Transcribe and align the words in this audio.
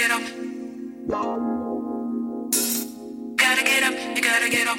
get 0.00 0.10
up. 0.12 0.22
Gotta 3.36 3.62
get 3.64 3.82
up, 3.82 3.92
you 4.16 4.22
gotta 4.22 4.48
get 4.48 4.66
up. 4.66 4.78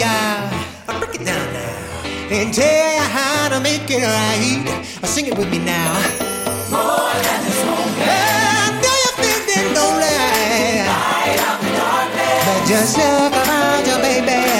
Ya. 0.00 0.48
I'll 0.88 0.98
break 0.98 1.14
it 1.20 1.24
down 1.24 1.46
now 1.52 2.32
and 2.32 2.54
tell 2.54 2.64
you 2.64 3.04
how 3.16 3.48
to 3.52 3.60
make 3.60 3.84
it 3.90 4.00
right. 4.00 4.64
Sing 5.04 5.26
it 5.26 5.36
with 5.36 5.50
me 5.50 5.58
now. 5.58 5.92
More 6.72 7.12
than 7.26 7.40
this 7.44 7.60
moment. 7.68 8.08
I 8.08 8.80
know 8.80 8.96
you're 9.04 9.18
feeling 9.20 9.68
lonely. 9.76 10.20
Light 10.88 11.40
up 11.50 11.58
the 11.60 11.70
darkness. 11.76 12.44
But 12.48 12.60
just 12.72 12.92
look 12.96 13.32
around 13.42 13.84
you, 13.88 13.96
baby. 14.08 14.59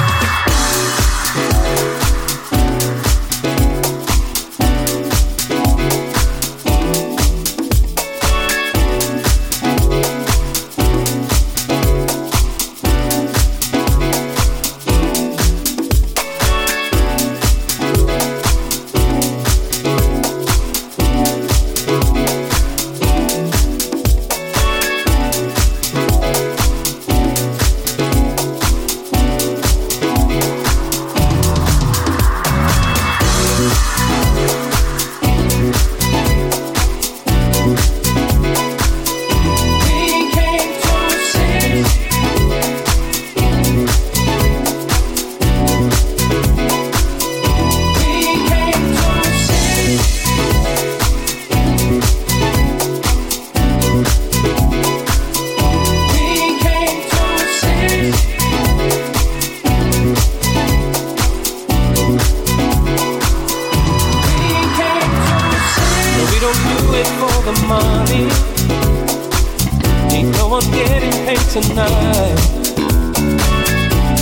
Tonight. 71.51 72.35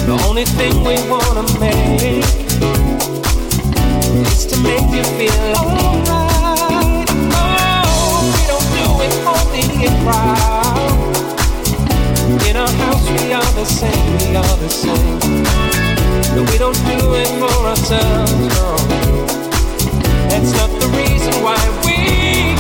The 0.08 0.18
only 0.28 0.46
thing 0.46 0.74
we 0.84 0.96
wanna 1.08 1.46
make 1.60 2.26
is 4.26 4.46
to 4.48 4.58
make 4.64 4.90
you 4.90 5.04
feel 5.14 5.54
alright. 5.62 7.06
No, 7.30 7.46
we 8.34 8.44
don't 8.50 8.70
do 8.74 8.88
it 9.06 9.14
for 9.26 9.42
the 9.54 9.64
crowd. 10.02 11.14
In 12.50 12.56
our 12.58 12.74
house 12.82 13.06
we 13.12 13.32
are 13.32 13.52
the 13.54 13.66
same, 13.66 14.18
we 14.18 14.36
are 14.36 14.58
the 14.58 14.70
same. 14.70 15.20
No, 16.36 16.42
we 16.52 16.58
don't 16.58 16.82
do 16.90 17.14
it 17.14 17.30
for 17.38 17.54
ourselves, 17.68 18.34
no. 18.58 18.76
That's 20.30 20.52
not 20.58 20.72
the 20.82 20.88
reason 20.98 21.44
why 21.44 21.60
we 21.86 22.59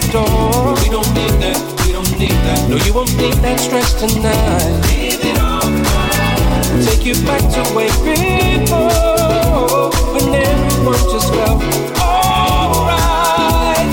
the 0.00 0.12
door. 0.12 0.74
We 0.82 0.88
don't 0.90 1.08
need 1.14 1.32
that. 1.40 1.56
We 1.84 1.92
don't 1.92 2.10
need 2.18 2.36
that. 2.44 2.68
No, 2.68 2.76
you 2.76 2.92
won't 2.92 3.14
need 3.16 3.34
that 3.40 3.58
stress 3.60 3.94
tonight. 3.94 4.80
Leave 4.92 5.24
it 5.24 5.38
all 5.40 5.64
behind. 5.64 6.84
Take 6.84 7.04
you 7.06 7.14
back 7.24 7.40
to 7.56 7.62
way 7.72 7.88
before 8.04 9.88
when 10.12 10.34
everyone 10.36 11.00
just 11.08 11.32
felt 11.32 11.62
alright. 11.96 13.88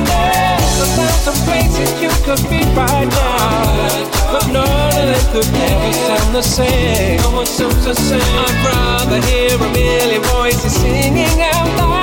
There's 0.59 0.79
a 0.83 0.89
thousand 0.97 1.39
places 1.47 1.89
you 2.03 2.11
could 2.27 2.43
be 2.51 2.59
right 2.75 3.07
now. 3.07 4.33
but 4.33 4.45
none 4.51 4.67
of 4.67 5.07
them 5.07 5.23
could 5.31 5.47
ever 5.47 5.93
sound 6.07 6.35
the 6.35 6.43
same. 6.43 7.21
No 7.21 7.31
one 7.31 7.45
sounds 7.45 7.85
the 7.85 7.95
same. 7.95 8.19
I'd 8.19 8.59
rather 8.67 9.21
hear 9.27 9.55
a 9.55 9.69
million 9.71 10.21
voices 10.35 10.75
singing 10.75 11.39
out 11.39 11.67
loud. 11.79 12.02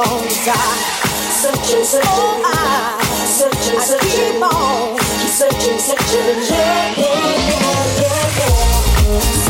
on 0.00 0.22
desire. 0.22 0.56
Searching, 1.40 1.84
searching, 1.84 2.08
oh, 2.08 2.42
I, 2.44 3.00
searching, 3.26 3.78
I 3.78 3.84
searching, 3.84 4.32
keep 4.32 4.42
on, 4.42 4.98
searching, 5.28 5.78
searching, 5.78 6.40
searching, 6.40 6.56
yeah, 6.56 6.94
yeah, 6.96 8.00
yeah. 8.00 9.44
yeah. 9.44 9.49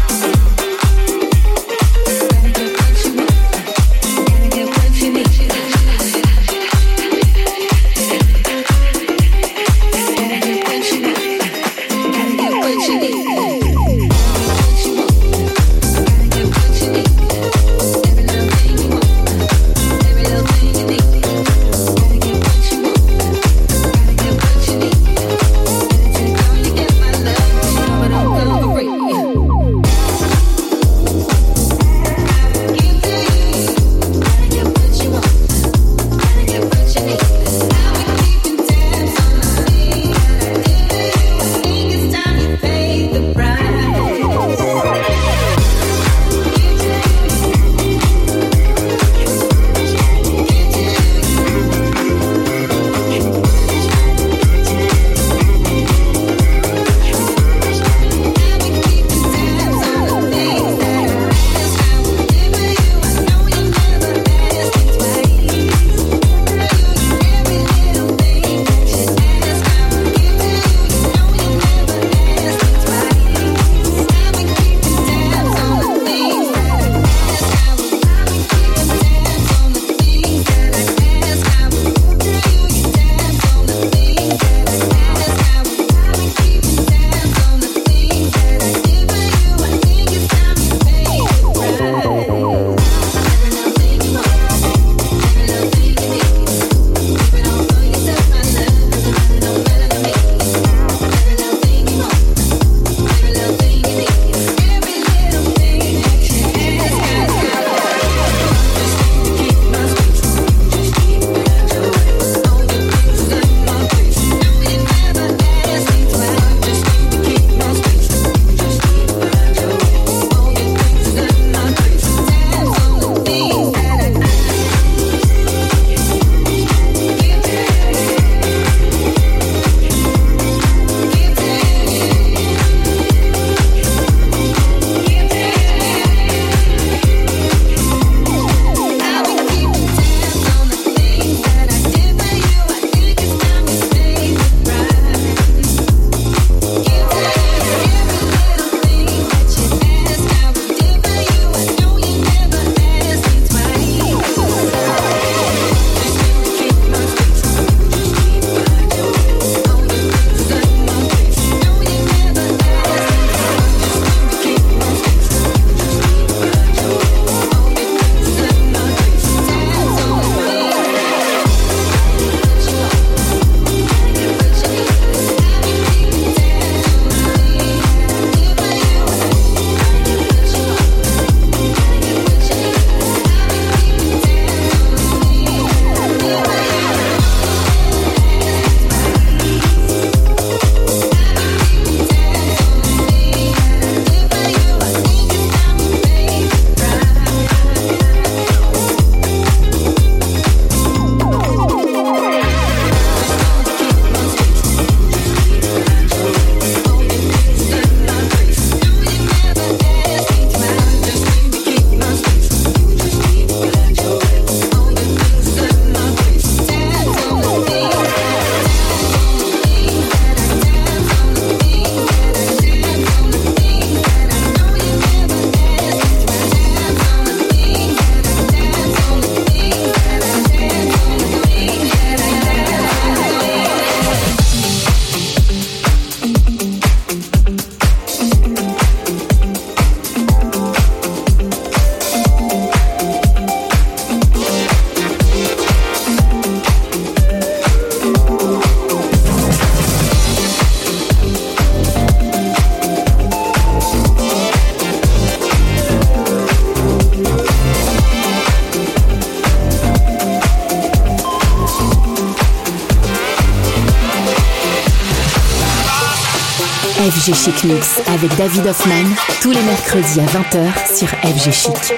FG 267.21 267.35
Chic 267.35 267.63
Mix 267.65 267.99
avec 268.07 268.35
David 268.35 268.65
Hoffman 268.65 269.05
tous 269.41 269.51
les 269.51 269.61
mercredis 269.61 270.21
à 270.21 270.25
20h 270.25 270.97
sur 270.97 271.07
FG 271.07 271.51
Chic. 271.51 271.93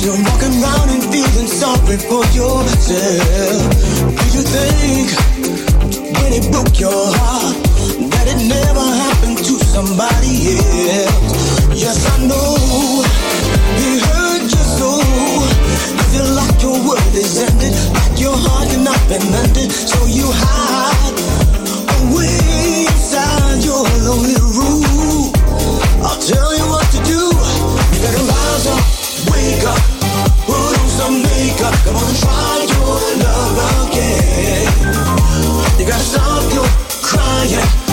You're 0.00 0.14
walking 0.22 0.62
around 0.62 0.90
and 0.90 1.02
feeling 1.10 1.48
sorry 1.48 1.96
for 1.98 2.24
yourself. 2.32 3.58
Do 4.14 4.24
you 4.30 4.42
think 4.44 5.10
when 6.22 6.32
it 6.32 6.52
broke 6.52 6.78
your 6.78 6.92
heart 6.92 7.56
that 8.12 8.28
it 8.28 8.38
never 8.46 8.86
happened 9.02 9.38
to 9.38 9.55
somebody 9.76 10.56
else. 10.88 11.68
Yes, 11.76 12.00
I 12.08 12.24
know 12.24 13.04
he 13.76 14.00
hurt 14.08 14.48
you 14.48 14.64
so. 14.80 14.88
I 16.00 16.04
feel 16.08 16.28
like 16.32 16.56
your 16.64 16.80
world 16.80 17.12
is 17.12 17.36
ended, 17.36 17.76
like 17.92 18.16
your 18.16 18.32
heart 18.32 18.72
cannot 18.72 18.96
be 19.04 19.20
mended, 19.28 19.68
so 19.68 20.00
you 20.08 20.32
hide 20.32 21.20
away 22.00 22.88
inside 22.88 23.60
your 23.68 23.84
lonely 24.00 24.40
room. 24.56 25.28
I'll 26.00 26.16
tell 26.24 26.56
you 26.56 26.64
what 26.72 26.88
to 26.96 27.00
do. 27.04 27.20
You 27.92 27.98
better 28.00 28.24
rise 28.32 28.66
up, 28.72 28.80
wake 29.28 29.64
up, 29.68 29.82
put 30.48 30.72
on 30.72 30.88
some 30.88 31.20
makeup. 31.20 31.76
Come 31.84 32.00
on 32.00 32.08
and 32.08 32.16
try 32.24 32.64
your 32.64 32.96
love 33.28 33.92
again. 33.92 34.72
You 35.76 35.84
gotta 35.84 36.00
stop 36.00 36.48
your 36.56 36.64
crying. 37.04 37.85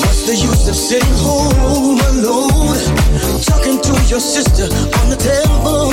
What's 0.00 0.22
the 0.26 0.34
use 0.34 0.68
of 0.68 0.74
sitting 0.74 1.14
home 1.16 2.00
alone, 2.12 2.78
talking 3.42 3.80
to 3.80 3.92
your 4.08 4.20
sister 4.20 4.64
on 5.00 5.10
the 5.10 5.16
telephone 5.16 5.92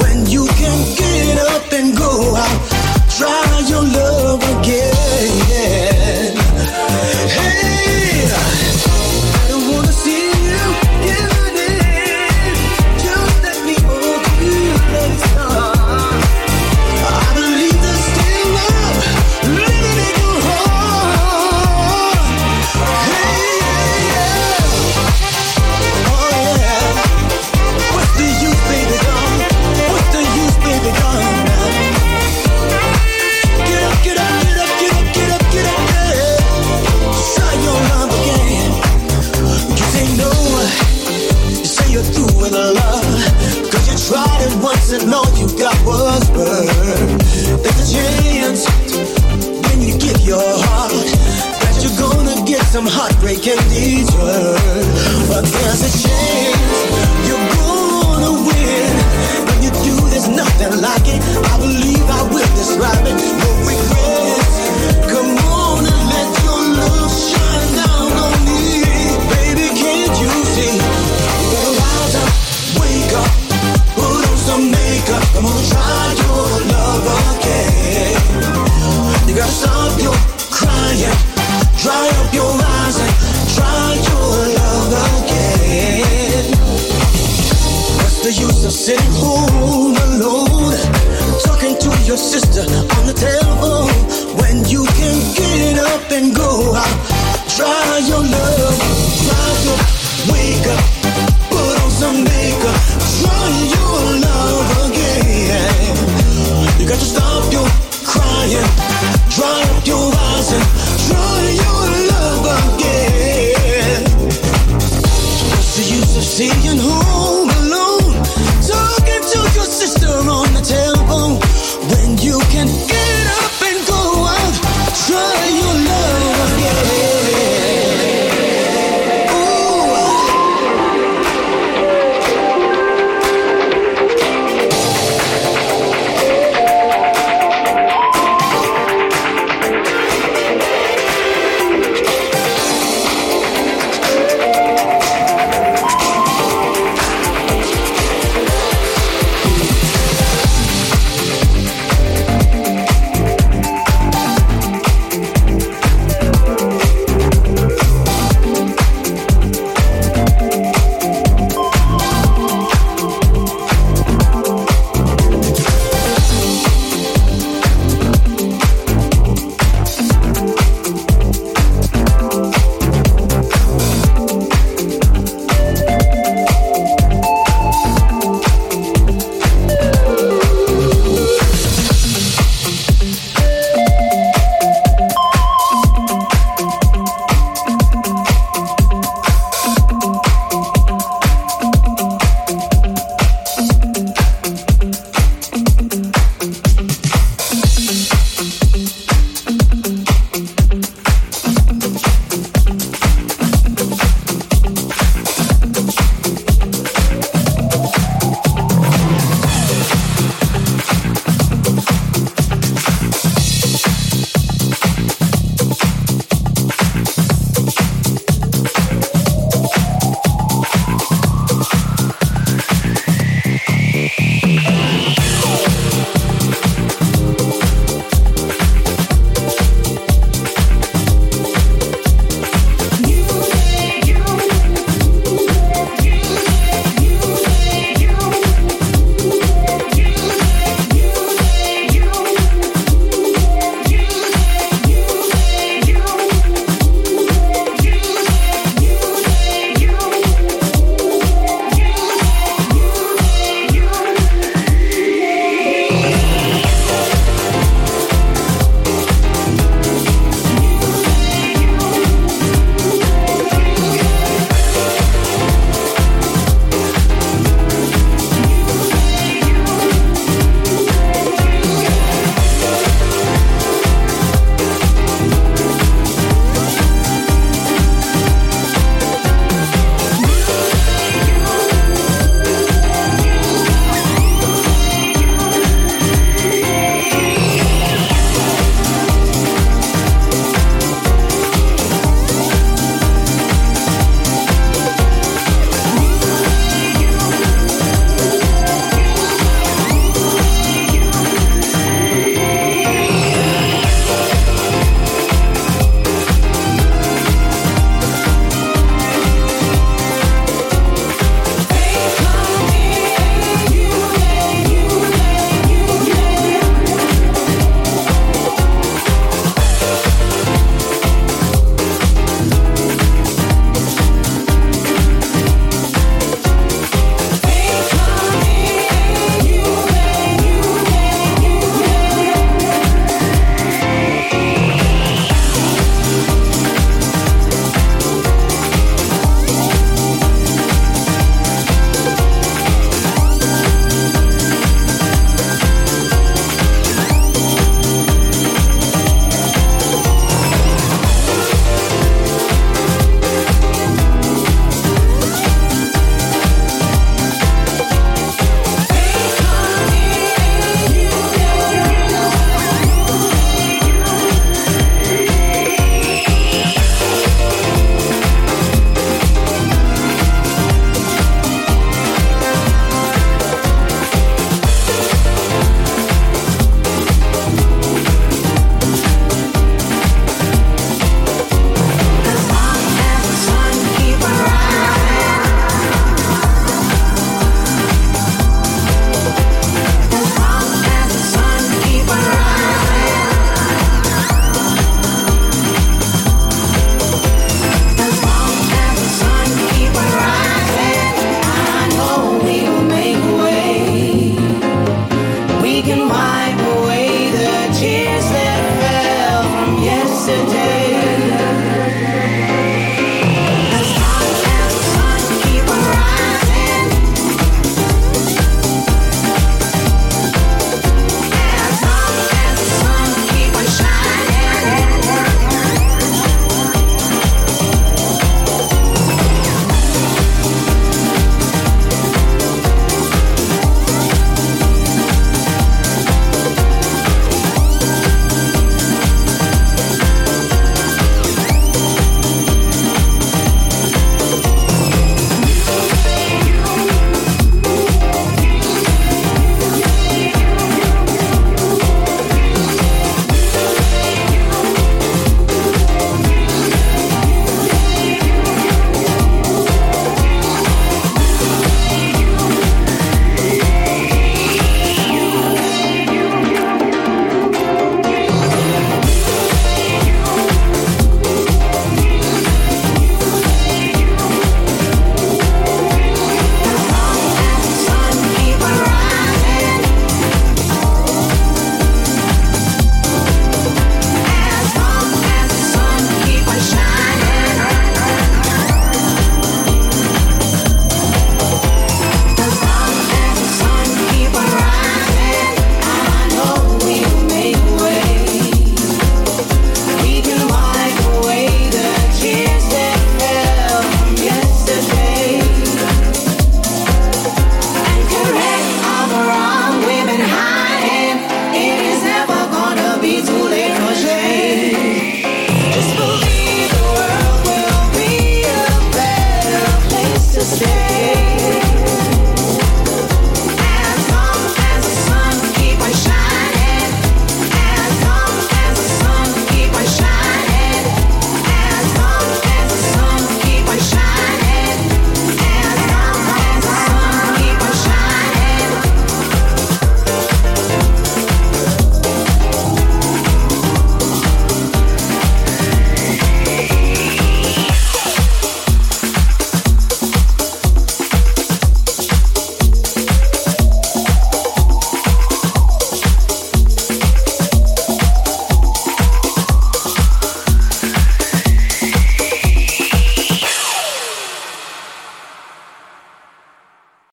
when 0.00 0.26
you 0.26 0.46
can 0.46 0.96
get 0.96 1.38
up 1.38 1.72
and 1.72 1.96
go 1.96 2.36
out? 2.36 2.75